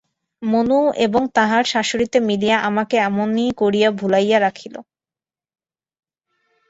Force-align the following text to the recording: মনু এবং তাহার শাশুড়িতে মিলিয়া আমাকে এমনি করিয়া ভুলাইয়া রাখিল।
মনু 0.41 0.75
এবং 1.05 1.21
তাহার 1.35 1.63
শাশুড়িতে 1.63 2.17
মিলিয়া 2.29 2.57
আমাকে 2.69 2.95
এমনি 3.07 3.45
করিয়া 3.61 3.89
ভুলাইয়া 3.99 4.37
রাখিল। 4.39 4.75